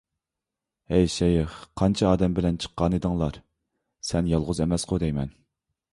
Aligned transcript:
ھەي 0.93 1.03
شەيخ، 1.15 1.57
قانچە 1.81 2.09
ئادەم 2.11 2.37
بىللە 2.39 2.53
چىققانىدىڭلار؟ 2.65 3.39
سەن 4.11 4.35
يالغۇز 4.35 4.63
ئەمەسقۇ 4.67 5.01
دەيمەن! 5.05 5.35